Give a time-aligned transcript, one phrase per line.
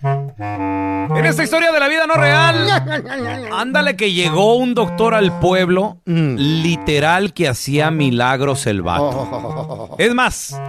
[0.00, 2.68] En esta historia de la vida no real,
[3.52, 9.96] ándale que llegó un doctor al pueblo, literal que hacía milagros el vato.
[9.98, 10.60] Es más,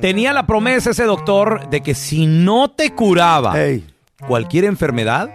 [0.00, 3.54] tenía la promesa ese doctor de que si no te curaba
[4.26, 5.30] cualquier enfermedad,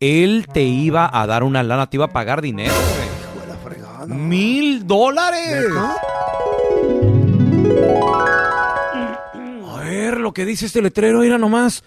[0.00, 2.74] él te iba a dar una lana, te iba a pagar dinero.
[4.06, 5.66] ¡Mil dólares!
[10.34, 11.84] Lo que dice este letrero, mira nomás.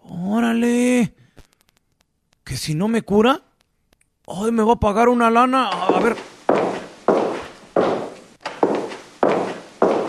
[0.00, 1.12] Órale.
[2.42, 3.42] Que si no me cura,
[4.26, 5.68] ay, me va a pagar una lana.
[5.68, 6.16] A ver.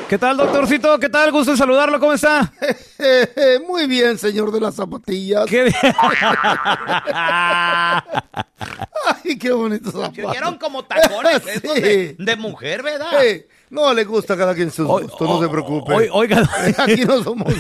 [0.08, 0.98] ¿Qué tal, doctorcito?
[0.98, 1.30] ¿Qué tal?
[1.34, 2.00] Gusto en saludarlo.
[2.00, 2.54] ¿Cómo está?
[3.68, 5.46] Muy bien, señor de las zapatillas.
[5.48, 5.76] ¿Qué bien.
[9.26, 10.32] Ay, qué bonitos zapatos.
[10.32, 11.82] Vieron como tacones estos Sí.
[11.82, 13.08] de, de mujer, ¿verdad?
[13.20, 15.94] Sí, No le gusta a cada quien sus gustos, no se preocupe.
[15.94, 17.54] Oi- Oiga, Aquí no somos.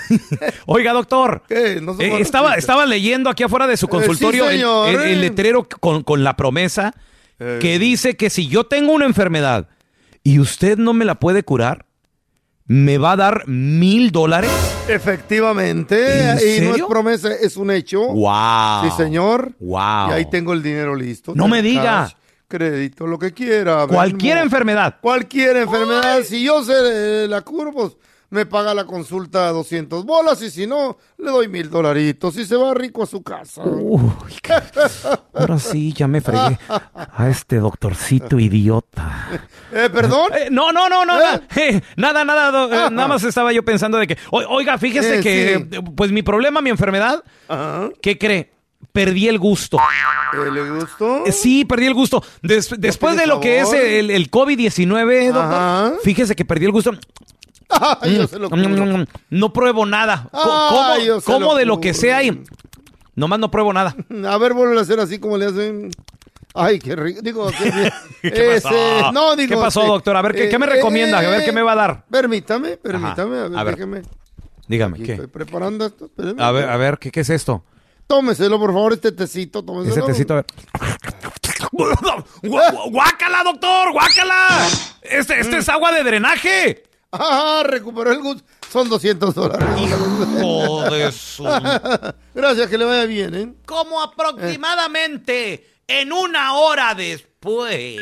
[0.66, 1.42] oiga, doctor.
[1.48, 1.76] ¿Qué?
[1.80, 5.08] No somos Eh, estaba, estaba leyendo aquí afuera de su consultorio el- señor, el, el
[5.12, 5.16] eh.
[5.16, 6.92] letrero con, con la promesa
[7.38, 7.58] Eh.
[7.60, 9.68] que dice que si yo tengo una enfermedad
[10.22, 11.86] y usted no me la puede curar,
[12.66, 14.50] me va a dar mil dólares.
[14.86, 16.30] Efectivamente.
[16.30, 18.06] ¿En y no es promesa, es un hecho.
[18.08, 18.84] ¡Wow!
[18.84, 19.52] Sí, señor.
[19.58, 20.10] ¡Wow!
[20.10, 21.32] Y ahí tengo el dinero listo.
[21.34, 21.82] No me diga.
[21.82, 22.12] cash,
[22.50, 23.86] crédito, lo que quiera.
[23.86, 24.44] Cualquier Venmo.
[24.44, 24.96] enfermedad.
[25.00, 26.20] Cualquier enfermedad.
[26.24, 27.96] Si yo sé la curo, pues
[28.32, 32.54] me paga la consulta 200 bolas y si no, le doy mil dolaritos y se
[32.54, 33.62] va rico a su casa.
[33.64, 34.00] Uy,
[34.42, 34.52] qué-
[35.34, 36.56] ahora sí, ya me fregué
[36.94, 39.26] a este doctorcito idiota.
[39.72, 40.30] Eh, ¿Perdón?
[40.38, 41.40] Eh, no, no, no, no, ¿Eh?
[41.56, 42.90] eh, nada, nada, eh, Ajá.
[42.90, 45.80] nada más estaba yo pensando de que, oiga, fíjese Eh, que, sí.
[45.96, 47.88] pues mi problema, mi enfermedad, Ajá.
[48.00, 48.52] ¿qué cree?
[48.92, 49.78] Perdí el gusto.
[49.78, 51.24] ¿Eh, ¿Le gustó?
[51.26, 52.22] Eh, Sí, perdí el gusto.
[52.42, 55.92] Des- después de lo que es el, el COVID-19, doctor, Ajá.
[56.02, 56.92] fíjese que perdí el gusto.
[57.68, 60.28] Ay, yo se lo Mm, mm, mm, No pruebo nada.
[60.32, 62.42] Ay, como lo de lo que sea y
[63.14, 63.94] nomás no pruebo nada.
[64.28, 65.90] A ver, vuelve a hacer así como le hacen.
[66.52, 67.20] Ay, qué rico.
[67.22, 67.92] Digo, qué bien.
[68.22, 69.12] ¿Qué Ese- pasó?
[69.12, 70.16] No, digo, ¿Qué pasó, este, doctor?
[70.16, 71.18] A ver, ¿qué, eh, qué me eh, recomienda?
[71.18, 72.04] A ver, eh, ¿qué me va a dar?
[72.10, 73.38] Permítame, permítame.
[73.38, 73.74] A ver, a ver.
[73.76, 74.02] déjeme.
[74.66, 75.12] Dígame, Aquí ¿qué?
[75.12, 76.10] Estoy preparando esto.
[76.38, 77.64] A ver, a ver, ¿qué, qué es esto?
[78.10, 79.64] Tómeselo, por favor, este tecito.
[79.64, 79.94] Tómeselo.
[79.94, 80.34] Ese tecito.
[80.34, 80.46] a ver.
[82.90, 83.92] ¡Guácala, doctor!
[83.92, 84.66] ¡Guácala!
[85.00, 86.82] Este, este es agua de drenaje.
[87.12, 88.42] Ah, recuperó el gusto.
[88.68, 89.68] Son 200 dólares.
[89.78, 91.44] Hijo de su...
[92.34, 93.54] Gracias, que le vaya bien, ¿eh?
[93.64, 98.00] Como aproximadamente en una hora después.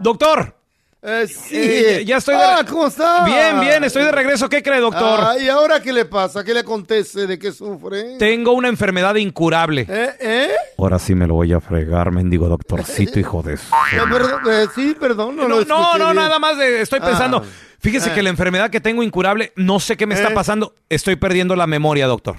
[0.00, 0.59] Doctor.
[1.02, 1.56] Eh, sí.
[1.56, 3.24] Eh, ya estoy de- Ah, ¿cómo está?
[3.24, 4.48] Bien, bien, estoy de regreso.
[4.50, 5.20] ¿Qué cree, doctor?
[5.22, 6.44] Ah, ¿Y ahora qué le pasa?
[6.44, 7.26] ¿Qué le acontece?
[7.26, 8.18] ¿De qué sufre?
[8.18, 9.86] Tengo una enfermedad incurable.
[9.88, 10.10] ¿Eh?
[10.20, 10.48] ¿Eh?
[10.76, 13.56] Ahora sí me lo voy a fregar, mendigo doctorcito, hijo de...
[13.56, 14.40] su- Eh, perdón,
[14.74, 15.36] sí, perdón.
[15.36, 17.42] No, No, no, no, nada más de- estoy pensando.
[17.46, 17.48] Ah.
[17.78, 18.14] Fíjese Eh.
[18.14, 20.34] que la enfermedad que tengo incurable, no sé qué me está Eh.
[20.34, 20.74] pasando.
[20.90, 22.36] Estoy perdiendo la memoria, doctor.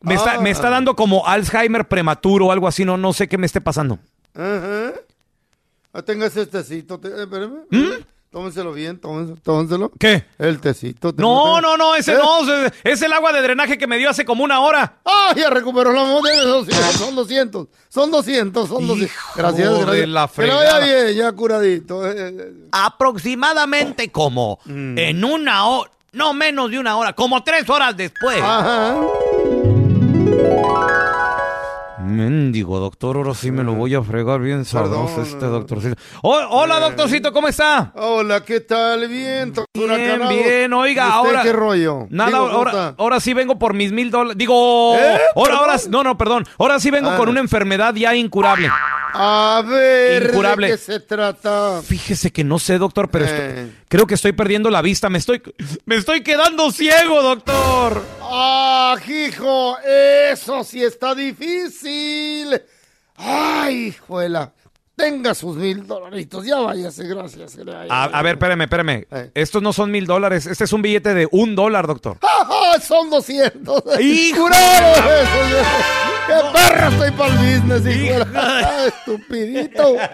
[0.00, 0.40] Me, está, Ah.
[0.40, 3.60] me está dando como Alzheimer prematuro o algo así, no, no sé qué me esté
[3.60, 3.98] pasando.
[4.34, 4.92] Ajá.
[4.94, 5.00] Ah,
[6.04, 6.98] tenga ese tecito.
[6.98, 7.26] te- eh.
[7.70, 8.02] ¿Mm?
[8.30, 9.38] Tómenselo bien, tómenselo.
[9.42, 9.90] tómenselo.
[9.98, 10.26] ¿Qué?
[10.38, 11.14] El tecito.
[11.14, 12.18] te- No, te- no, no, ese ¿Eh?
[12.18, 14.98] no, es, es el agua de drenaje que me dio hace como una hora.
[15.04, 16.34] ¡Ah, ya recuperó la memoria!
[16.92, 17.68] Son 200.
[17.88, 19.10] Son 200, son 200.
[19.16, 20.08] Hijo Gracias, de gracias.
[20.10, 22.06] la Que vaya bien, ya curadito.
[22.06, 22.52] eh, eh.
[22.70, 28.40] Aproximadamente como en una hora, no menos de una hora, como tres horas después.
[28.42, 29.00] Ajá.
[32.08, 35.96] Mendigo, doctor, ahora sí me lo voy a fregar bien sabroso Perdón, este doctorcito.
[36.22, 37.92] Oh, hola, doctorcito, ¿cómo está?
[37.96, 39.06] Hola, ¿qué tal?
[39.08, 42.06] Bien, todos Bien, bien, oiga, ¿Y usted ahora- qué rollo?
[42.08, 44.38] Nada, Digo, ¿cómo ahora, ahora sí vengo por mis mil dólares.
[44.38, 45.18] Digo, ¿Eh?
[45.36, 46.44] ahora, ahora, no, no, perdón.
[46.58, 47.16] Ahora sí vengo Ah.
[47.16, 48.70] con una enfermedad ya incurable.
[49.14, 50.66] A ver, Incurable.
[50.68, 51.80] ¿de qué se trata?
[51.82, 53.72] Fíjese que no sé, doctor, pero estoy- Eh.
[53.88, 55.08] creo que estoy perdiendo la vista.
[55.08, 55.42] Me estoy,
[55.86, 58.02] me estoy quedando ciego, doctor.
[58.22, 59.76] ¡Ah, hijo!
[59.80, 62.60] Eso sí está difícil.
[63.16, 64.52] ¡Ay, hijuela!
[64.94, 66.44] Tenga sus mil dolaritos.
[66.44, 67.56] Ya váyase, gracias.
[67.64, 69.06] vaya A, ver, espérame, espérame.
[69.10, 69.30] Eh.
[69.34, 70.46] Estos no son mil dólares.
[70.46, 72.18] Este es un billete de un dólar, doctor.
[72.22, 73.82] ¡Ah, son 200!
[74.00, 74.48] ¡Hijo.
[76.28, 78.86] ¡Qué perro estoy para el business, hijuela!
[78.86, 79.96] ¡Estupidito!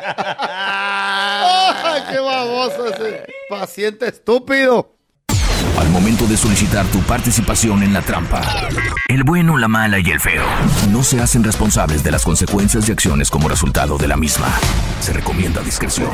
[1.87, 4.93] ¡Ay, qué baboso ese paciente estúpido!
[5.77, 8.41] Al momento de solicitar tu participación en la trampa,
[9.09, 10.45] el bueno, la mala y el feo
[10.91, 14.47] no se hacen responsables de las consecuencias y acciones como resultado de la misma.
[15.01, 16.13] Se recomienda discreción.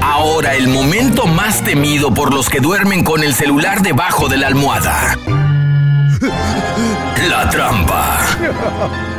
[0.00, 4.46] Ahora el momento más temido por los que duermen con el celular debajo de la
[4.46, 5.18] almohada.
[6.20, 8.18] La trampa.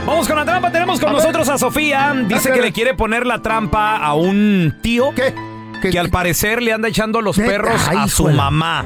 [0.06, 0.72] Vamos con la trampa.
[0.72, 2.14] Tenemos con nosotros a Sofía.
[2.28, 5.34] Dice que le quiere poner la trampa a un tío ¿Qué?
[5.82, 7.44] ¿Qué- que al parecer le anda echando los ¿Qué?
[7.44, 8.52] perros Ay, a su hijuela.
[8.52, 8.86] mamá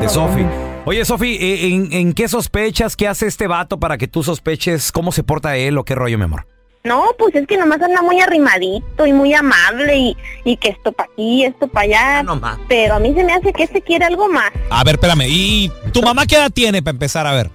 [0.00, 0.46] de Sofi.
[0.86, 2.96] Oye, Sofi, eh, ¿en, en qué sospechas?
[2.96, 6.16] ¿Qué hace este vato para que tú sospeches cómo se porta él o qué rollo,
[6.16, 6.46] mi amor?
[6.88, 10.90] No, pues es que nomás anda muy arrimadito y muy amable y, y que esto
[10.90, 12.22] para aquí, esto para allá.
[12.22, 12.58] No más.
[12.66, 14.50] Pero a mí se me hace que este quiere algo más.
[14.70, 15.26] A ver, espérame.
[15.28, 17.50] ¿Y tu mamá qué edad tiene para empezar a ver?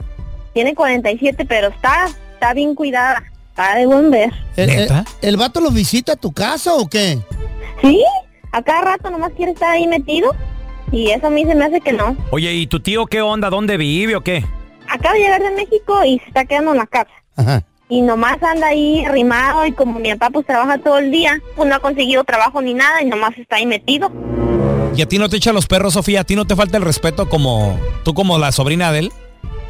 [0.53, 3.23] Tiene 47, pero está, está bien cuidada.
[3.49, 4.31] Está de buen ver.
[4.55, 4.87] ¿El,
[5.21, 7.17] el, vato lo visita a tu casa o qué?
[7.81, 8.03] Sí,
[8.51, 10.35] a cada rato nomás quiere estar ahí metido.
[10.91, 12.15] Y eso a mí se me hace que no.
[12.29, 13.49] Oye, ¿y tu tío qué onda?
[13.49, 14.45] ¿Dónde vive o qué?
[14.87, 17.11] Acaba de llegar de México y se está quedando en la casa.
[17.35, 17.63] Ajá.
[17.89, 21.67] Y nomás anda ahí arrimado y como mi papá pues trabaja todo el día, pues
[21.67, 24.11] no ha conseguido trabajo ni nada y nomás está ahí metido.
[24.95, 26.21] ¿Y a ti no te echa los perros, Sofía?
[26.21, 29.11] ¿A ti no te falta el respeto como tú como la sobrina de él?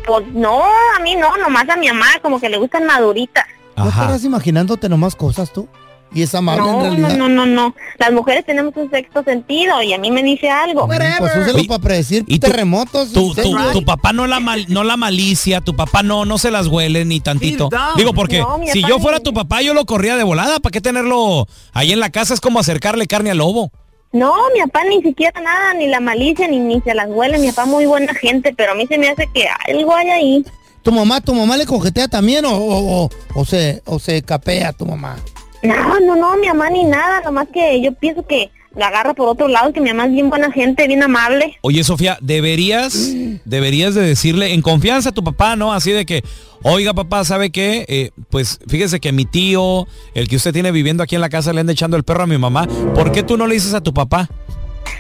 [0.06, 3.46] Pues no, a mí no, nomás a mi mamá, como que le gustan maduritas.
[3.78, 5.68] ¿No estarás imaginándote nomás cosas tú?
[6.14, 7.10] Y es amable en No, realidad.
[7.18, 7.76] no, no, no, no.
[7.98, 10.86] Las mujeres tenemos un sexto sentido y a mí me dice algo.
[10.88, 11.00] Pues
[11.42, 13.12] úselo Oye, para predecir ¿y terremotos.
[13.12, 16.68] Tu, tu- papá no la mal- no la malicia, tu papá no no se las
[16.68, 17.70] huele ni tantito.
[17.98, 20.82] Digo porque No, si yo fuera tu papá yo lo corría de volada, ¿para qué
[20.82, 22.34] tenerlo ahí en la casa?
[22.34, 23.72] Es como acercarle carne al lobo.
[24.12, 27.40] No, mi papá ni siquiera nada, ni la malicia, ni, ni se las huele.
[27.40, 30.46] Mi papá muy buena gente, pero a mí se me hace que algo hay ahí.
[30.84, 34.72] ¿Tu mamá, tu mamá le coquetea también o, o, o- o se, o se capea
[34.74, 35.16] tu mamá?
[35.64, 39.30] No, no, no, mi mamá ni nada, nomás que yo pienso que la agarra por
[39.30, 41.58] otro lado, que mi mamá es bien buena gente, bien amable.
[41.62, 43.14] Oye, Sofía, deberías,
[43.46, 45.74] deberías de decirle en confianza a tu papá, ¿no?
[45.74, 46.24] Así de que,
[46.64, 47.86] oiga, papá, ¿sabe qué?
[47.88, 51.54] Eh, pues fíjese que mi tío, el que usted tiene viviendo aquí en la casa,
[51.54, 52.68] le anda echando el perro a mi mamá.
[52.96, 54.30] ¿Por qué tú no le dices a tu papá?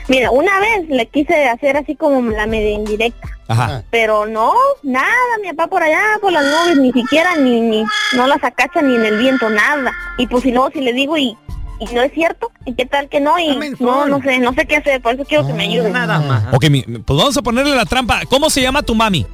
[0.07, 3.83] Mira, una vez le quise hacer así como la media indirecta, Ajá.
[3.89, 5.07] pero no, nada,
[5.41, 7.83] mi papá por allá, por las nubes, ni siquiera, ni, ni,
[8.15, 9.93] no las acacha ni en el viento, nada.
[10.17, 11.37] Y pues si luego si le digo y,
[11.79, 14.65] y no es cierto, y qué tal que no, y no, no sé, no sé
[14.65, 15.93] qué hacer, por eso quiero que me ayuden.
[15.93, 16.53] Nada más.
[16.53, 18.21] Ok, mi- pues vamos a ponerle la trampa.
[18.29, 19.25] ¿Cómo se llama tu mami?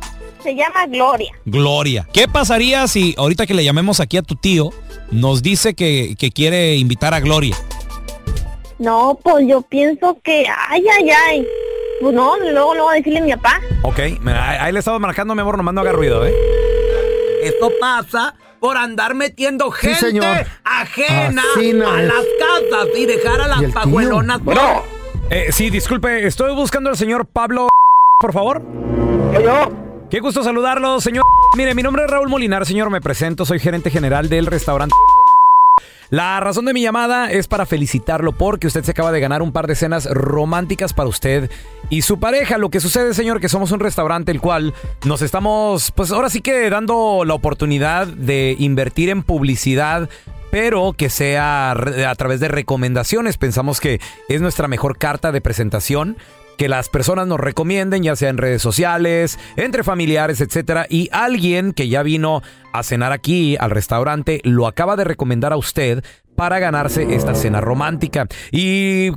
[0.43, 1.31] Se llama Gloria.
[1.45, 2.07] Gloria.
[2.13, 4.69] ¿Qué pasaría si ahorita que le llamemos aquí a tu tío,
[5.11, 7.57] nos dice que, que quiere invitar a Gloria?
[8.79, 11.47] No, pues yo pienso que, ay, ay, ay.
[12.01, 13.59] Pues no, luego, luego decirle a mi papá.
[13.83, 16.33] Ok, mira, ahí, le estaba marcando, mi amor, nomás no haga ruido, ¿eh?
[17.43, 20.45] Esto pasa por andar metiendo gente señor.
[20.63, 22.07] ajena Así no a es.
[22.07, 24.41] las casas y dejar a ¿Y las pajuelonas.
[25.29, 27.67] Eh, sí, disculpe, estoy buscando al señor Pablo,
[28.19, 28.61] por favor.
[30.09, 31.23] Qué gusto saludarlo, señor.
[31.55, 34.95] Mire, mi nombre es Raúl Molinar, señor, me presento, soy gerente general del restaurante
[36.09, 39.51] La razón de mi llamada es para felicitarlo porque usted se acaba de ganar un
[39.51, 41.51] par de cenas románticas para usted
[41.89, 42.57] y su pareja.
[42.57, 44.73] Lo que sucede, señor, que somos un restaurante el cual
[45.05, 50.09] nos estamos, pues ahora sí que dando la oportunidad de invertir en publicidad
[50.51, 53.37] pero que sea a través de recomendaciones.
[53.37, 56.17] Pensamos que es nuestra mejor carta de presentación
[56.59, 61.71] que las personas nos recomienden, ya sea en redes sociales, entre familiares, etcétera, y alguien
[61.71, 62.41] que ya vino
[62.73, 66.03] a cenar aquí al restaurante lo acaba de recomendar a usted
[66.35, 68.27] para ganarse esta cena romántica.
[68.51, 69.11] Y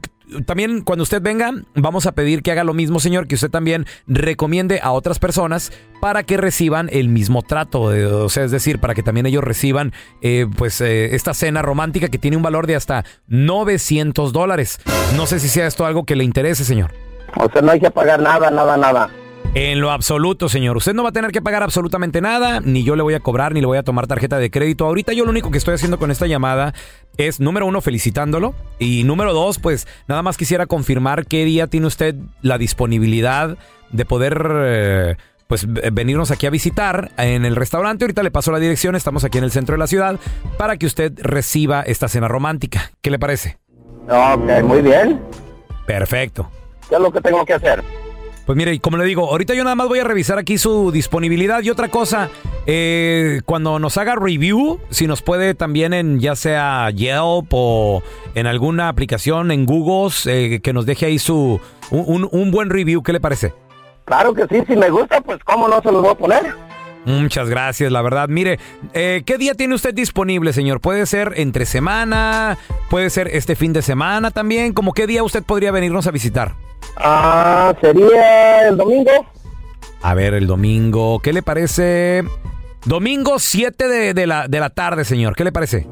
[0.47, 3.87] también cuando usted venga, vamos a pedir que haga lo mismo, señor, que usted también
[4.07, 8.79] recomiende a otras personas para que reciban el mismo trato, eh, o sea, es decir,
[8.79, 12.69] para que también ellos reciban eh, pues eh, esta cena romántica que tiene un valor
[12.69, 14.79] de hasta 900 dólares.
[15.17, 16.93] No sé si sea esto algo que le interese, señor.
[17.37, 19.11] O sea, no hay que pagar nada, nada, nada.
[19.55, 20.79] En lo absoluto, señor.
[20.79, 23.53] Usted no va a tener que pagar absolutamente nada, ni yo le voy a cobrar,
[23.53, 24.87] ni le voy a tomar tarjeta de crédito.
[24.87, 26.73] Ahorita yo lo único que estoy haciendo con esta llamada
[27.19, 28.55] es, número uno, felicitándolo.
[28.79, 33.59] Y número dos, pues nada más quisiera confirmar qué día tiene usted la disponibilidad
[33.91, 34.47] de poder...
[34.55, 35.17] eh,
[35.49, 38.07] pues venirnos aquí a visitar en el restaurante.
[38.07, 40.19] Ahorita le paso la dirección, estamos aquí en el centro de la ciudad,
[40.57, 42.91] para que usted reciba esta cena romántica.
[43.03, 43.59] ¿Qué le parece?
[44.09, 45.21] Ok, muy bien.
[45.87, 46.49] Perfecto.
[46.89, 47.83] ¿Qué es lo que tengo que hacer?
[48.47, 50.91] Pues mire, y como le digo, ahorita yo nada más voy a revisar aquí su
[50.91, 52.29] disponibilidad y otra cosa,
[52.67, 58.03] eh, cuando nos haga review, si nos puede también en ya sea Yelp o
[58.35, 61.61] en alguna aplicación en Google, eh, que nos deje ahí su
[61.93, 63.53] un, un- un buen review, ¿qué le parece?
[64.07, 66.55] Claro que sí, si me gusta, pues cómo no se los voy a poner.
[67.04, 68.28] Muchas gracias, la verdad.
[68.28, 68.59] Mire,
[68.94, 70.80] eh, ¿qué día tiene usted disponible, señor?
[70.80, 72.56] Puede ser entre semana,
[72.90, 74.73] puede ser este fin de semana también.
[74.73, 76.54] ¿Cómo qué día usted podría venirnos a visitar?
[76.97, 79.11] Ah, sería el domingo.
[80.02, 82.25] A ver, el domingo, ¿qué le parece?
[82.85, 85.35] Domingo 7 de, de la, de la tarde, señor.
[85.35, 85.87] ¿Qué le parece?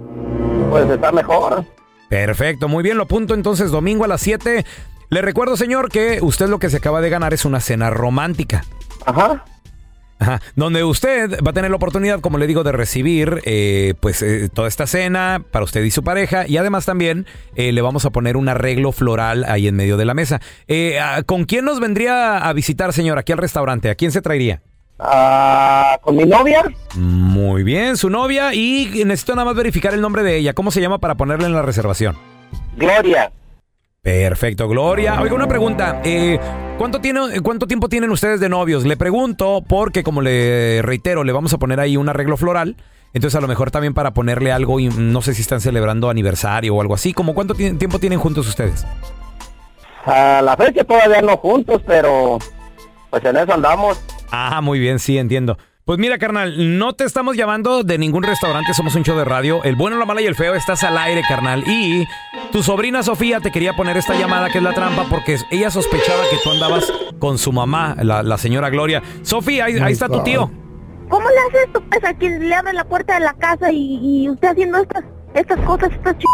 [0.71, 1.65] Pues está mejor.
[2.09, 4.65] Perfecto, muy bien, lo apunto entonces domingo a las 7.
[5.11, 8.65] Le recuerdo, señor, que usted lo que se acaba de ganar es una cena romántica.
[9.07, 9.45] Ajá.
[10.21, 14.21] Ajá, donde usted va a tener la oportunidad, como le digo, de recibir eh, pues
[14.21, 18.05] eh, toda esta cena para usted y su pareja y además también eh, le vamos
[18.05, 20.41] a poner un arreglo floral ahí en medio de la mesa.
[20.69, 23.89] Eh, ah, ¿Con quién nos vendría a visitar, señor, aquí al restaurante?
[23.89, 24.61] ¿A quién se traería?
[24.99, 26.65] Ah, con mi novia.
[26.97, 30.53] Muy bien, su novia y necesito nada más verificar el nombre de ella.
[30.53, 32.19] ¿Cómo se llama para ponerle en la reservación?
[32.77, 33.33] Gloria.
[34.03, 35.21] Perfecto, Gloria.
[35.21, 36.01] Oiga, una pregunta.
[36.05, 36.39] eh,
[36.79, 38.85] ¿cuánto, tiene, ¿Cuánto tiempo tienen ustedes de novios?
[38.85, 42.77] Le pregunto porque, como le reitero, le vamos a poner ahí un arreglo floral.
[43.13, 46.75] Entonces, a lo mejor también para ponerle algo, y no sé si están celebrando aniversario
[46.75, 47.13] o algo así.
[47.13, 48.87] ¿Cómo cuánto ti- tiempo tienen juntos ustedes?
[50.07, 52.39] A la fecha todavía no juntos, pero
[53.11, 54.01] pues en eso andamos.
[54.31, 55.59] Ah, muy bien, sí, entiendo.
[55.91, 59.65] Pues mira, carnal, no te estamos llamando de ningún restaurante, somos un show de radio.
[59.65, 61.65] El bueno, la mala y el feo, estás al aire, carnal.
[61.67, 62.07] Y
[62.53, 66.23] tu sobrina Sofía te quería poner esta llamada que es la trampa porque ella sospechaba
[66.31, 69.03] que tú andabas con su mamá, la, la señora Gloria.
[69.23, 70.49] Sofía, ahí, ahí está tu tío.
[71.09, 73.99] ¿Cómo le hace esto, pues, a quien le abre la puerta de la casa y,
[74.01, 75.03] y usted haciendo estas
[75.35, 76.25] estas cosas, estas ch...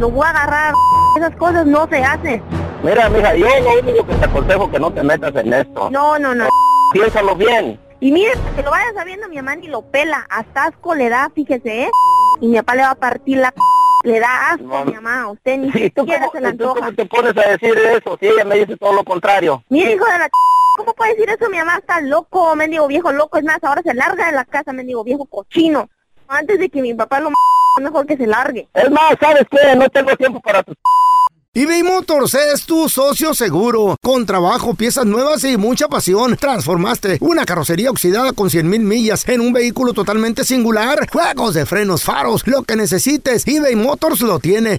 [0.00, 0.74] Lo voy a agarrar,
[1.16, 2.42] esas cosas no se hacen.
[2.84, 5.88] Mira, mija, yo lo único que te aconsejo que no te metas en esto.
[5.90, 6.46] No, no, no.
[6.92, 7.87] Piénsalo bien.
[8.00, 10.26] Y mire, que lo vaya sabiendo, mi mamá ni lo pela.
[10.30, 11.90] Hasta asco le da, fíjese, ¿eh?
[12.40, 13.52] Y mi papá le va a partir la...
[14.04, 15.22] Le da asco a mi mamá.
[15.22, 16.80] A usted ni ¿Y tú siquiera cómo, se la tú antoja.
[16.80, 18.16] cómo te pones a decir eso?
[18.20, 19.64] Si ella me dice todo lo contrario.
[19.68, 20.28] Mire, hijo de la...
[20.76, 21.50] ¿Cómo puede decir eso?
[21.50, 23.38] Mi mamá está loco, mendigo viejo loco.
[23.38, 25.88] Es más, ahora se larga de la casa, mendigo viejo cochino.
[26.28, 27.30] Antes de que mi papá lo...
[27.80, 28.68] Mejor que se largue.
[28.74, 29.74] Es más, ¿sabes qué?
[29.76, 30.76] No tengo tiempo para tus...
[31.54, 33.96] eBay Motors es tu socio seguro.
[34.02, 39.26] Con trabajo, piezas nuevas y mucha pasión, transformaste una carrocería oxidada con 100 mil millas
[39.26, 41.08] en un vehículo totalmente singular.
[41.10, 44.78] Juegos de frenos, faros, lo que necesites, eBay Motors lo tiene.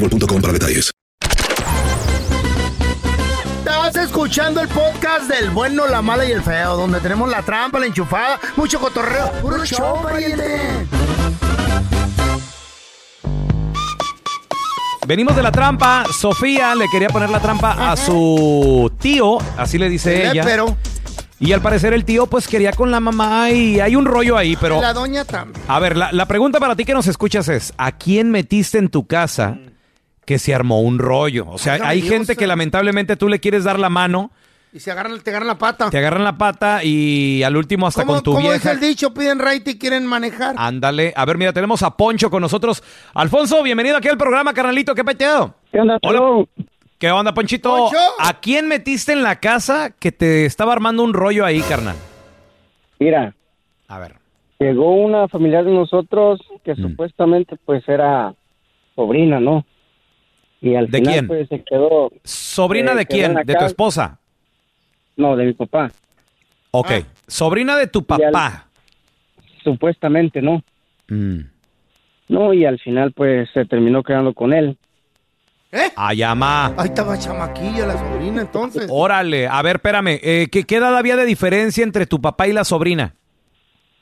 [0.01, 0.91] boostmobile.com para detalles.
[3.59, 7.79] Estás escuchando el podcast del bueno, la mala y el feo, donde tenemos la trampa,
[7.79, 9.31] la enchufada, mucho cotorreo.
[9.41, 10.87] ¡Puro show, pariente!
[15.07, 16.05] Venimos de la trampa.
[16.17, 20.43] Sofía le quería poner la trampa a su tío, así le dice ella.
[20.43, 20.77] Pero
[21.39, 24.55] Y al parecer el tío pues quería con la mamá y hay un rollo ahí,
[24.55, 24.79] pero...
[24.79, 25.61] la doña también.
[25.67, 28.89] A ver, la, la pregunta para ti que nos escuchas es, ¿a quién metiste en
[28.89, 29.57] tu casa
[30.31, 31.45] que se armó un rollo?
[31.49, 34.31] O sea, hay Dios, gente que lamentablemente tú le quieres dar la mano,
[34.73, 35.89] Y se agarran, te agarran la pata.
[35.89, 38.71] te agarran la pata y al último hasta ¿Cómo, con tu cómo dice vieja...
[38.71, 39.13] el dicho?
[39.13, 40.55] Piden rate y quieren manejar.
[40.57, 41.11] Ándale.
[41.17, 42.81] A ver, mira, tenemos a Poncho con nosotros.
[43.13, 44.95] Alfonso, bienvenido aquí al programa, carnalito.
[44.95, 45.53] ¿Qué peteado?
[45.69, 46.45] ¿Qué onda, Hola.
[46.97, 47.69] ¿Qué onda, Ponchito?
[47.75, 47.97] Poncho.
[48.19, 51.97] ¿A quién metiste en la casa que te estaba armando un rollo ahí, carnal?
[52.99, 53.33] Mira,
[53.89, 54.15] A ver.
[54.59, 56.81] llegó una familiar de nosotros que Mm.
[56.81, 58.33] supuestamente pues era
[58.95, 59.65] sobrina, ¿no?
[60.61, 61.27] Y al ¿De final quién?
[61.27, 63.45] pues se quedó, ¿Sobrina Eh, de quedó quién?
[63.45, 64.19] ¿De tu esposa?
[65.17, 65.91] no, de mi papá,
[66.71, 66.89] Ok.
[67.27, 68.67] Sobrina de tu al- papá.
[69.63, 70.63] supuestamente, ¿no?
[71.09, 71.39] Mm.
[72.29, 74.77] No, y al final pues se terminó quedando con él.
[75.73, 75.89] ¿Eh?
[75.95, 76.67] Ah, llama.
[76.77, 78.87] Ahí estaba chamaquilla la sobrina entonces.
[78.89, 79.47] Órale.
[79.47, 80.19] A ver, espérame.
[80.21, 83.15] eh, ¿qué, ¿Qué edad había de diferencia entre tu papá y la sobrina?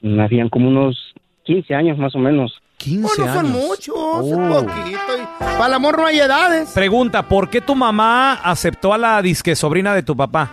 [0.04, 1.14] Habían como unos
[1.44, 2.60] 15 años más o menos.
[2.80, 3.52] 15 Oh, no son años.
[3.68, 4.24] muchos, Oh.
[4.58, 5.00] es poquito.
[5.22, 6.72] y Para el amor no hay edades.
[6.74, 10.50] Pregunta, ¿por qué tu mamá aceptó a la disque sobrina de tu papá?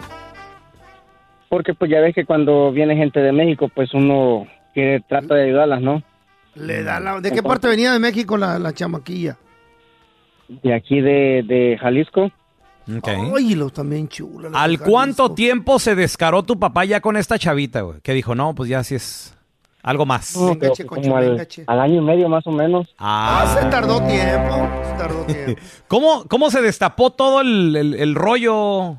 [1.49, 5.45] Porque pues ya ves que cuando viene gente de México pues uno quiere, trata de
[5.45, 6.03] ayudarlas, ¿no?
[6.57, 9.37] Le da la- ¿De qué parte venía de México la, la chamaquilla?
[10.49, 12.31] De aquí de, de Jalisco.
[12.97, 13.09] Ok.
[13.37, 14.51] Ay, los también chulos.
[14.53, 18.01] los ¿Al cuánto tiempo se descaró tu papá ya con esta chavita, güey?
[18.01, 19.36] Que dijo, no, pues ya sí es
[19.83, 20.33] algo más.
[20.33, 21.65] Como al, venga, che.
[21.67, 22.89] al año y medio más o menos.
[22.99, 24.69] Ah, se tardó tiempo.
[24.85, 25.61] Se tardó tiempo.
[25.89, 28.99] ¿Cómo, ¿Cómo se destapó todo el, el- el rollo,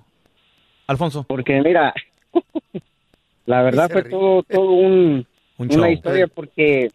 [0.87, 1.23] Alfonso?
[1.27, 1.93] Porque mira,
[3.45, 4.11] la verdad fue ríe.
[4.11, 5.25] todo, todo un,
[5.57, 5.91] Un una show.
[5.91, 6.91] historia porque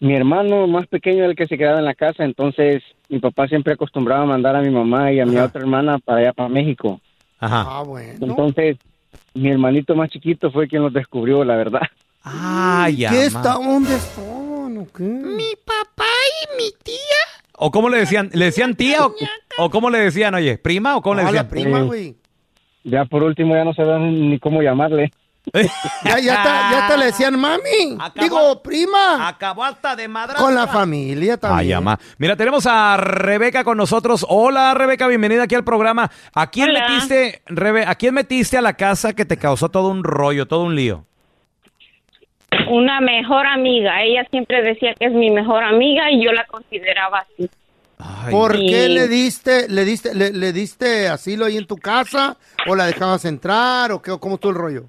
[0.00, 3.48] mi hermano más pequeño era el que se quedaba en la casa, entonces mi papá
[3.48, 5.46] siempre acostumbraba a mandar a mi mamá y a mi Ajá.
[5.46, 7.00] otra hermana para allá, para México.
[7.40, 7.64] Ajá.
[7.66, 8.26] Ah, bueno.
[8.26, 8.76] Entonces,
[9.34, 11.82] mi hermanito más chiquito fue quien los descubrió, la verdad.
[12.30, 13.10] Ah, ya.
[13.10, 13.54] ¿Qué está?
[13.54, 14.78] ¿Dónde están?
[14.78, 15.02] ¿O qué?
[15.02, 16.94] Mi papá y mi tía.
[17.60, 18.30] ¿O cómo le decían?
[18.32, 19.14] ¿Le decían tía o,
[19.58, 20.58] o cómo le decían, oye?
[20.58, 21.44] ¿Prima o cómo le Ah, decían?
[21.44, 22.16] la prima, güey.
[22.84, 25.10] Ya por último ya no sabían ni cómo llamarle.
[26.04, 27.96] Ya, ya, te, ya te le decían mami.
[27.98, 29.26] Acabó- Digo, prima.
[29.28, 30.36] Acabó hasta de madre.
[30.36, 31.76] Con la familia Ay, también.
[31.78, 31.98] ama.
[32.18, 34.26] Mira, tenemos a Rebeca con nosotros.
[34.28, 36.10] Hola, Rebeca, bienvenida aquí al programa.
[36.34, 36.86] ¿A quién Hola.
[36.88, 40.64] metiste, Rebe, a quién metiste a la casa que te causó todo un rollo, todo
[40.64, 41.06] un lío?
[42.70, 44.02] Una mejor amiga.
[44.02, 47.48] Ella siempre decía que es mi mejor amiga y yo la consideraba así.
[47.98, 51.76] Ay, ¿Por Y- qué le diste, le diste, le, le diste asilo ahí en tu
[51.76, 52.36] casa?
[52.66, 53.90] ¿O la dejabas entrar?
[53.92, 54.10] ¿O qué?
[54.12, 54.82] ¿O ¿Cómo estuvo el rollo?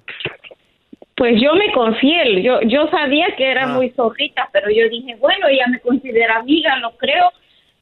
[1.16, 3.74] Pues yo me confié, yo yo sabía que era Ah.
[3.74, 7.30] muy zorrita, pero yo dije, bueno, ella me considera amiga, no creo.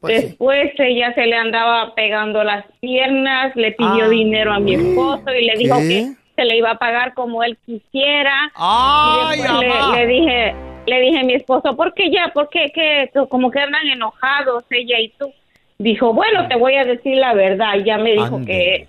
[0.01, 0.27] Pues sí.
[0.27, 4.09] Después ella se le andaba pegando las piernas, le pidió Ah.
[4.09, 5.87] dinero a mi esposo y le dijo ¿Qué?
[5.87, 8.51] que se le iba a pagar como él quisiera.
[8.55, 10.55] ¡Ay, y le, le dije,
[10.87, 12.31] le dije a mi esposo, ¿por qué ya?
[12.33, 12.71] ¿Por qué?
[12.73, 13.09] ¿Qué?
[13.27, 15.31] Como que andan enojados ella y tú.
[15.77, 17.75] Dijo, bueno, te voy a decir la verdad.
[17.75, 18.45] Y ya me dijo Ande.
[18.45, 18.87] que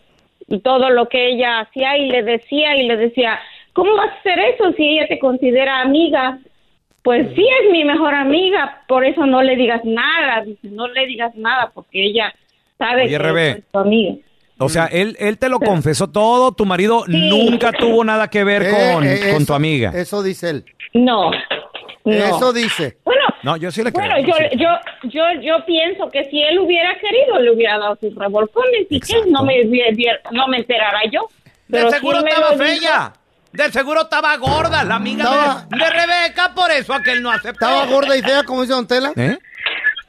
[0.55, 3.41] y todo lo que ella hacía y le decía y le decía,
[3.73, 6.39] ¿cómo vas a hacer eso si ella te considera amiga?
[7.03, 11.07] Pues sí es mi mejor amiga, por eso no le digas nada, dice, no le
[11.07, 12.35] digas nada porque ella
[12.79, 13.53] sabe Oye, que Rebe.
[13.53, 14.15] soy tu amiga.
[14.61, 17.29] O sea, él, él te lo confesó todo, tu marido Sí.
[17.29, 19.91] nunca tuvo nada que ver Eh, con, eh, con eso- tu amiga.
[19.95, 20.65] Eso dice él.
[20.95, 21.31] No,
[22.05, 22.13] no.
[22.13, 22.99] Eso dice.
[23.05, 24.07] Bueno, No, yo sí le creo.
[24.07, 24.59] bueno, yo, sí.
[24.59, 24.69] yo,
[25.05, 29.15] yo, yo pienso que si él hubiera querido, le hubiera dado sus revolcones y que
[29.31, 31.27] no me, hubiera- no me enterara yo.
[31.71, 33.13] Pero De seguro estaba lo dijo- fea.
[33.53, 37.67] De seguro estaba gorda, la amiga Estaba- de, de Rebeca, por eso aquel no aceptó.
[37.67, 39.13] ¿Estaba gorda y fea como dice Don Tela?
[39.17, 39.39] ¿Eh?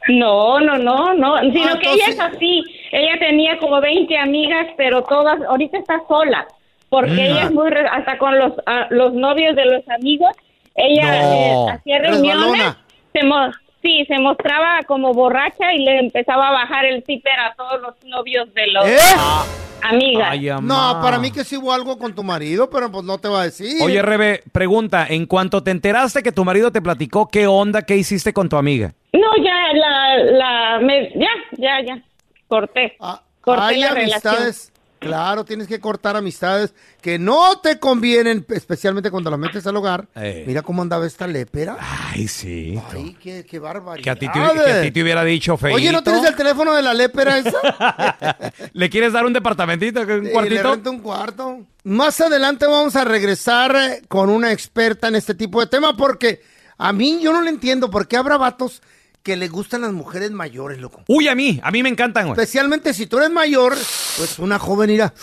[0.10, 2.64] No, no, no, no, sino Ah, que ella es así.
[2.92, 6.46] Ella tenía como 20 amigas, pero todas, ahorita está sola,
[6.90, 7.20] porque Mm.
[7.20, 10.32] ella es muy, re- hasta con los, ah, los novios de los amigos,
[10.76, 11.34] ella No.
[11.34, 12.76] eh, hacía reuniones,
[13.14, 13.52] se, mo-
[13.84, 17.96] Sí, se mostraba como borracha y le empezaba a bajar el zipper a todos los
[18.04, 18.96] novios de los ¿Eh?
[19.82, 20.62] amigas.
[20.62, 23.42] No, para mí que sí hubo algo con tu marido, pero pues no te va
[23.42, 23.82] a decir.
[23.84, 27.96] Oye, Rebe, pregunta, en cuanto te enteraste que tu marido te platicó, ¿qué onda, qué
[27.98, 28.94] hiciste con tu amiga?
[29.14, 32.02] No, ya, la, la, me- ya, ya, ya,
[32.52, 32.98] corté.
[33.40, 34.38] corté Hay la amistades.
[34.40, 34.72] relación.
[35.00, 40.08] Claro, tienes que cortar amistades que no te convienen, especialmente cuando las metes al hogar.
[40.14, 40.44] Eh.
[40.46, 41.76] Mira cómo andaba esta lépera.
[41.80, 42.80] Ay, sí.
[42.94, 44.04] Ay, qué, qué barbaridad.
[44.04, 44.34] Que a ti te,
[44.64, 45.76] que a ti te hubiera dicho, feito.
[45.76, 48.52] Oye, ¿no tienes el teléfono de la lépera esa?
[48.74, 50.72] ¿Le quieres dar un departamentito, un Sí, le cuartito?
[50.72, 51.62] rento un cuarto.
[51.86, 56.44] Más adelante vamos a regresar eh, con una experta en este tipo de tema porque
[56.78, 58.84] a mí yo no le entiendo por qué habrá vatos
[59.24, 61.04] que le gustan las mujeres mayores, loco.
[61.08, 62.34] Uy, a mí, a mí me encantan, güey.
[62.40, 63.74] Especialmente si tú eres mayor,
[64.18, 65.14] pues una joven irá.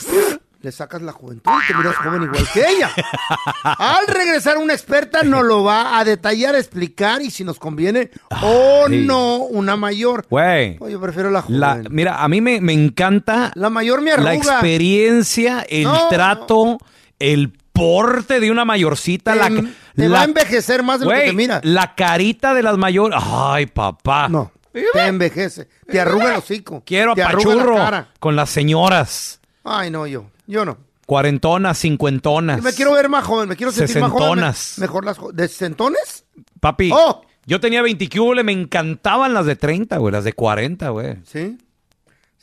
[0.60, 2.90] Le sacas la juventud y te miras joven igual que ella.
[3.62, 8.10] Al regresar una experta nos lo va a detallar, explicar y si nos conviene
[8.42, 10.26] o no una mayor.
[10.28, 10.76] Güey.
[10.78, 11.60] Pues yo prefiero la joven.
[11.60, 14.34] La, mira, a mí me, me encanta La mayor me la arruga.
[14.36, 16.78] experiencia, el No, trato,
[17.20, 19.34] el porte de una mayorcita.
[19.34, 19.64] la, Te-
[19.96, 21.60] te va a envejecer más de lo que te mira.
[21.64, 23.18] La carita de las mayores.
[23.22, 24.28] Ay, papá.
[24.28, 24.52] No.
[24.92, 25.68] Te envejece.
[25.90, 26.82] Te arruga el hocico.
[26.86, 28.08] Quiero te la apachurro cara.
[28.20, 29.40] con las señoras.
[29.64, 30.26] Ay, no, yo.
[30.46, 30.78] Yo no.
[31.06, 32.58] Cuarentonas, cincuentonas.
[32.58, 34.24] Yo me quiero ver más joven, me quiero sentir más joven.
[34.26, 34.74] Sesentonas.
[34.76, 36.24] me- Mejor las jo- ¿De sesentones?
[36.60, 37.22] Papi, Oh.
[37.46, 41.16] yo tenía 20 cúbole, me encantaban las de 30, güey, las de 40, güey.
[41.24, 41.56] Sí.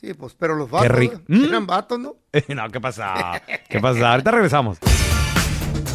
[0.00, 0.88] Sí, pues, pero los vatos.
[0.90, 1.16] rico.
[1.28, 1.46] ¿eh?
[1.48, 2.16] Eran vatos, ¿no?
[2.54, 3.40] no, ¿qué pasa?
[3.68, 4.12] ¿Qué pasa?
[4.12, 4.78] Ahorita regresamos.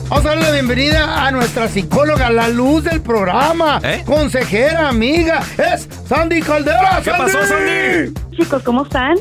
[0.09, 3.79] Vamos a darle la bienvenida a nuestra psicóloga, la luz del programa.
[3.83, 4.03] ¿Eh?
[4.05, 5.41] Consejera, amiga.
[5.57, 6.99] Es Sandy Caldera.
[7.03, 8.13] ¿Qué pasó, Sandy?
[8.35, 9.15] Chicos, ¿cómo están?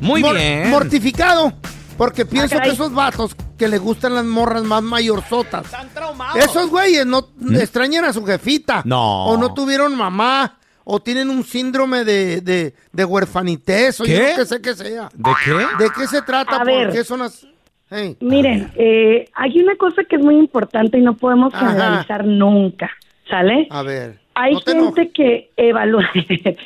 [0.00, 0.70] Muy Mor- bien.
[0.70, 1.52] Mortificado.
[1.96, 2.70] Porque pienso caray.
[2.70, 5.66] que esos vatos que le gustan las morras más mayorzotas.
[6.34, 8.78] Esos güeyes no extrañan a su jefita.
[8.84, 8.88] ¿Mm?
[8.88, 9.26] No.
[9.26, 10.58] O no tuvieron mamá.
[10.84, 14.00] O tienen un síndrome de, de, de huerfanitez.
[14.00, 14.30] O yo ¿Qué?
[14.32, 15.08] no que sé qué sea.
[15.14, 15.84] ¿De qué?
[15.84, 16.56] ¿De qué se trata?
[16.56, 16.90] A ¿Por ver.
[16.92, 17.46] qué son las...?
[17.90, 18.16] Hey.
[18.20, 21.70] Miren, eh, hay una cosa que es muy importante y no podemos Ajá.
[21.70, 22.90] generalizar nunca,
[23.28, 23.66] ¿sale?
[23.70, 24.18] A ver.
[24.34, 26.56] Hay no gente que evalúa, que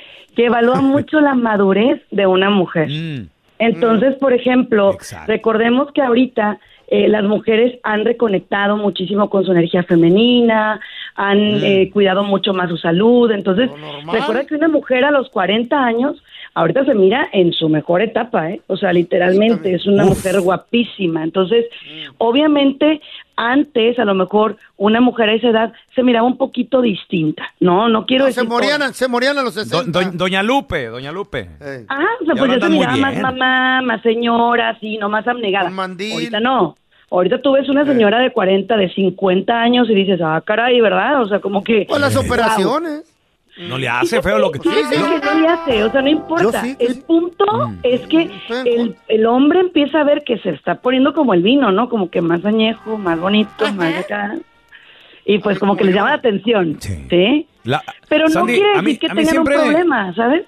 [0.47, 2.89] evalúa mucho la madurez de una mujer.
[2.89, 3.29] Mm.
[3.59, 5.31] Entonces, por ejemplo, Exacto.
[5.33, 10.81] recordemos que ahorita eh, las mujeres han reconectado muchísimo con su energía femenina,
[11.15, 11.65] han Mm.
[11.65, 13.31] eh, cuidado mucho más su salud.
[13.31, 13.71] Entonces,
[14.13, 16.23] recuerda que una mujer a los 40 años
[16.59, 18.61] ahorita se mira en su mejor etapa, ¿eh?
[18.67, 20.11] O sea, literalmente es una Uf.
[20.17, 21.23] mujer guapísima.
[21.25, 21.67] Entonces,
[22.19, 23.01] obviamente,
[23.37, 27.45] antes a lo mejor una mujer a esa edad se miraba un poquito distinta.
[27.61, 28.59] No, no quiero No, decir se todo.
[28.59, 30.01] morían, se morían a los Do- 60.
[30.01, 31.49] do- doña Lupe, Doña Lupe.
[31.89, 35.67] Ajá, o sea, pues ya se miraba más mamá, más señora, así, no más abnegada.
[35.67, 36.13] Con mandil.
[36.13, 36.77] Ahorita no.
[37.11, 41.23] Ahorita tú ves una señora de 40, de 50 años y dices, ah, caray, ¿verdad?
[41.23, 41.87] O sea, como que...
[41.89, 43.05] Pues las operaciones.
[43.67, 44.61] No le hace feo lo que...
[44.61, 46.63] Sí, sí, sí, no le hace, o sea, no importa.
[46.63, 47.03] Sí, el sí.
[47.07, 47.79] punto Mm.
[47.83, 48.31] es que
[48.67, 51.89] el, el hombre empieza a ver que se está poniendo como el vino, ¿no?
[51.89, 54.37] Como que más añejo, más bonito, más acá.
[55.25, 57.07] Y pues como que les llama la atención, Sí.
[57.11, 57.47] ¿sí?
[57.65, 60.45] La- Pero no quiere decir mí- que tengan siempre- un problema, ¿sabes?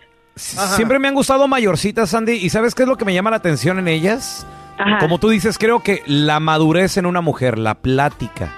[0.56, 0.76] Ajá.
[0.76, 2.32] Siempre me han gustado mayorcitas, Sandy.
[2.32, 4.46] ¿Y sabes qué es lo que me llama la atención en ellas?
[4.78, 4.98] Ajá.
[4.98, 8.54] Como tú dices, creo que la madurez en una mujer, la plática,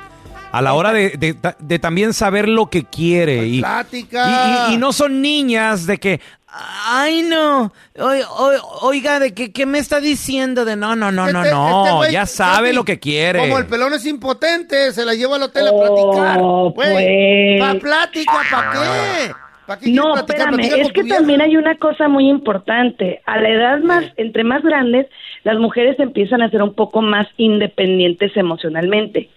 [0.52, 3.46] a la hora de, de- de también saber lo que quiere.
[3.46, 4.68] Y, Plática.
[4.68, 6.20] y- y- y no son niñas de que,
[6.86, 10.64] ay no, oi- oi- oiga, de que, ¿qué me está diciendo?
[10.64, 13.38] De no, no, no, no, Este- no, este güey, ya sabe lo que quiere.
[13.40, 16.40] Como el pelón es impotente, se la lleva al hotel a Oh, platicar.
[16.40, 17.60] Güey, pues.
[17.60, 18.32] ¿Pa plática?
[18.50, 19.32] ¿Para qué?
[19.66, 20.52] ¿Para qué No, platicar?
[20.54, 23.22] espérame, es que también hay una cosa muy importante.
[23.26, 25.06] A la edad más, entre más grandes,
[25.44, 29.30] las mujeres empiezan a ser un poco más independientes emocionalmente.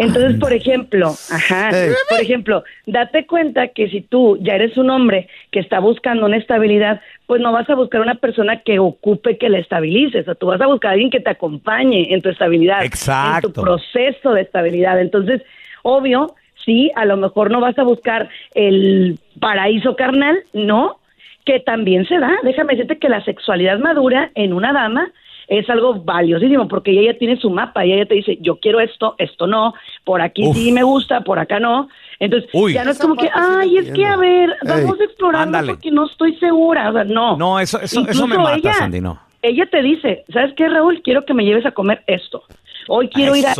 [0.00, 1.70] Entonces, por ejemplo, ajá,
[2.08, 6.38] por ejemplo, date cuenta que si tú ya eres un hombre que está buscando una
[6.38, 10.34] estabilidad, pues no vas a buscar una persona que ocupe que la estabilice, o sea,
[10.34, 13.48] tú vas a buscar a alguien que te acompañe en tu estabilidad, Exacto.
[13.48, 15.00] en tu proceso de estabilidad.
[15.00, 15.42] Entonces,
[15.82, 16.34] obvio,
[16.64, 20.98] sí, a lo mejor no vas a buscar el paraíso carnal, no,
[21.44, 22.32] que también se da.
[22.42, 25.10] Déjame decirte que la sexualidad madura en una dama
[25.50, 28.78] es algo valiosísimo porque ella ya tiene su mapa y ella te dice, yo quiero
[28.80, 30.56] esto, esto no, por aquí Uf.
[30.56, 31.88] sí me gusta, por acá no.
[32.20, 32.74] Entonces, Uy.
[32.74, 35.72] ya no es como que, ay, es que a ver, vamos explorando Ándale.
[35.74, 36.88] porque no estoy segura.
[36.88, 37.36] O sea, no.
[37.36, 39.18] No, eso, eso, eso me mata, ella- Sandy, no.
[39.42, 41.02] Ella te dice, ¿sabes qué, Raúl?
[41.02, 42.44] Quiero que me lleves a comer esto.
[42.88, 43.54] Hoy quiero ir a...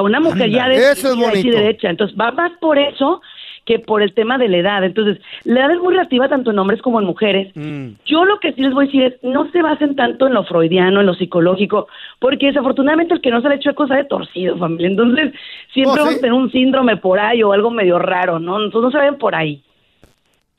[0.00, 1.50] Una mujer ya de Eso es bonito.
[1.54, 1.90] derecha.
[1.90, 3.20] Entonces, va más por eso
[3.64, 4.84] que por el tema de la edad.
[4.84, 7.52] Entonces, la edad es muy relativa tanto en hombres como en mujeres.
[7.54, 7.90] Mm.
[8.04, 10.44] Yo lo que sí les voy a decir es, no se basen tanto en lo
[10.44, 11.86] freudiano, en lo psicológico,
[12.18, 14.88] porque desafortunadamente el que no se le chueco sabe torcido, familia.
[14.88, 15.32] Entonces,
[15.72, 18.62] siempre Oh, vamos a tener un síndrome por ahí o algo medio raro, ¿no?
[18.62, 19.62] Entonces, no se ven por ahí.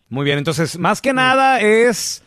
[0.10, 2.24] Muy bien, entonces, más que nada es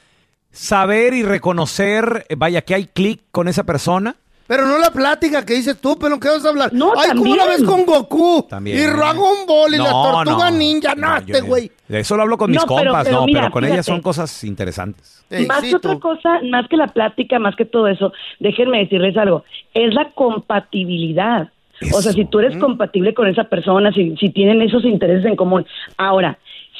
[0.50, 4.16] saber y reconocer, eh, vaya, que hay clic con esa persona.
[4.46, 6.72] Pero no la plática que dices tú, pero ¿qué vas a hablar?
[6.72, 8.46] No, Ay, ¿cómo la ves con Goku?
[8.48, 8.78] También.
[8.78, 10.56] Y Dragon Ball y la No, tortuga no.
[10.56, 10.94] ninja.
[10.94, 11.70] No, No, este güey.
[11.88, 13.74] De eso lo hablo con mis No, pero- compas, pero no, mira, pero con fíjate.
[13.74, 15.24] ellas son cosas interesantes.
[15.48, 19.44] más que otra cosa, más que la plática, más que todo eso, déjenme decirles algo,
[19.74, 21.48] es la compatibilidad.
[21.94, 25.36] O sea, si tú eres compatible con esa persona, si, si tienen esos intereses en
[25.36, 25.66] común.
[25.98, 26.38] Ahora,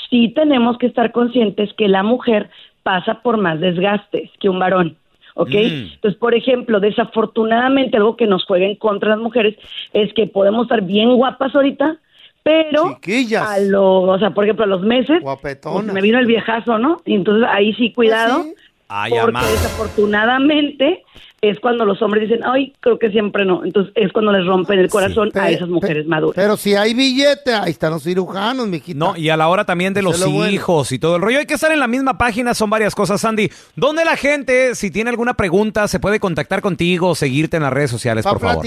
[0.09, 2.49] sí tenemos que estar conscientes que la mujer
[2.83, 4.97] pasa por más desgastes que un varón.
[5.39, 5.51] ¿Ok?
[5.51, 5.93] Mm.
[5.95, 9.55] Entonces, por ejemplo, desafortunadamente algo que nos juega en contra las mujeres
[9.93, 11.99] es que podemos estar bien guapas ahorita,
[12.43, 12.99] pero
[13.39, 17.03] a lo, o sea, por ejemplo, a los meses, pues, me vino el viejazo, ¿no?
[17.05, 18.45] Y entonces ahí sí cuidado,
[18.89, 19.43] Ay, porque amá.
[19.47, 21.05] desafortunadamente
[21.43, 23.63] es cuando los hombres dicen, ay, creo que siempre no.
[23.65, 26.35] Entonces es cuando les rompen el corazón a Pe- esas mujeres maduras.
[26.35, 28.99] Pero si hay billete, ahí están los cirujanos, mijita.
[28.99, 30.51] No, y a la hora también de los bueno.
[30.51, 31.39] hijos y todo el rollo.
[31.39, 33.51] Hay que estar en la misma página, son varias cosas, Sandy.
[33.77, 37.73] ¿Dónde la gente, si tiene alguna pregunta, se puede contactar contigo o seguirte en las
[37.73, 38.65] redes sociales, por favor?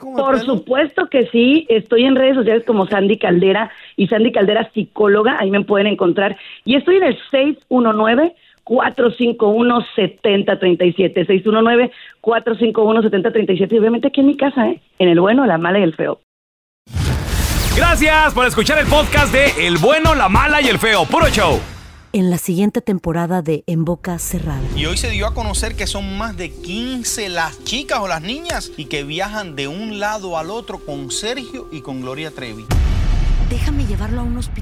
[0.00, 5.36] Por supuesto que sí, estoy en redes sociales como Sandy Caldera y Sandy Caldera psicóloga,
[5.40, 6.36] ahí me pueden encontrar.
[6.64, 14.36] Y estoy en el 619 451 7037 619 451 7037 y obviamente aquí en mi
[14.36, 14.80] casa, ¿eh?
[14.98, 16.20] En el bueno, la mala y el feo.
[17.76, 21.06] Gracias por escuchar el podcast de El bueno, la mala y el feo.
[21.06, 21.58] Puro show.
[22.12, 24.60] En la siguiente temporada de En Boca Cerrada.
[24.76, 28.20] Y hoy se dio a conocer que son más de 15 las chicas o las
[28.20, 32.66] niñas y que viajan de un lado al otro con Sergio y con Gloria Trevi.
[33.48, 34.61] Déjame llevarlo a un hospital,